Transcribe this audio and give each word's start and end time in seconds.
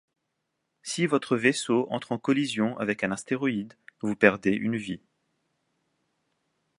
Si 0.81 1.05
votre 1.05 1.37
vaisseau 1.37 1.85
entre 1.91 2.11
en 2.11 2.17
collision 2.17 2.75
avec 2.79 3.03
un 3.03 3.11
astéroïde, 3.11 3.75
vous 4.01 4.15
perdez 4.15 4.49
une 4.49 4.75
vie. 4.75 4.99